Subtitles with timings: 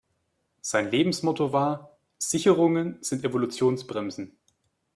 [0.61, 4.35] Sein Lebensmotto war: Sicherungen sind Evolutionsbremsen.